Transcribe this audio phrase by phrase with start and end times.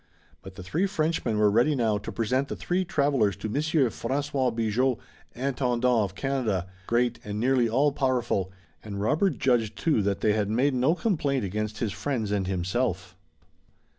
[0.41, 4.49] But the three Frenchmen were ready now to present the three travelers to Monsieur François
[4.49, 4.97] Bigot,
[5.35, 8.51] Intendant of Canada, great and nearly all powerful,
[8.83, 13.15] and Robert judged too that they had made no complaint against his friends and himself.